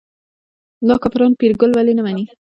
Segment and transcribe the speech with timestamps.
[0.87, 2.23] دا کافران پیرګل ولې نه مني.